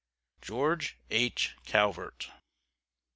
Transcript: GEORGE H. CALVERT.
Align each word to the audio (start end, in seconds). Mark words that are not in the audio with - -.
GEORGE 0.41 0.95
H. 1.11 1.55
CALVERT. 1.63 2.31